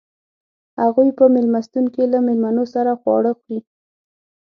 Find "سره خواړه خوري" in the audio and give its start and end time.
2.73-3.59